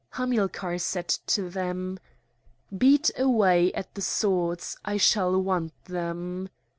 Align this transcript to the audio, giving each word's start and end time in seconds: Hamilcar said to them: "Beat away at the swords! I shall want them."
Hamilcar 0.13 0.79
said 0.79 1.09
to 1.27 1.47
them: 1.51 1.99
"Beat 2.75 3.11
away 3.19 3.71
at 3.73 3.93
the 3.93 4.01
swords! 4.01 4.75
I 4.83 4.97
shall 4.97 5.39
want 5.39 5.73
them." 5.85 6.49